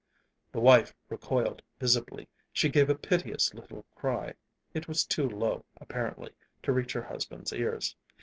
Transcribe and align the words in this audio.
The 0.51 0.59
wife 0.59 0.95
recoiled 1.09 1.61
visibly. 1.79 2.27
She 2.51 2.69
gave 2.69 2.89
a 2.89 2.95
piteous 2.95 3.53
little 3.53 3.85
cry. 3.93 4.33
It 4.73 4.87
was 4.87 5.05
too 5.05 5.29
low, 5.29 5.63
apparently, 5.79 6.31
to 6.63 6.71
reach 6.73 6.93
her 6.93 7.03
husband's 7.03 7.53
ears. 7.53 7.95